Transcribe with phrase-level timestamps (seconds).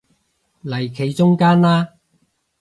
[0.63, 1.89] 嚟企中間啦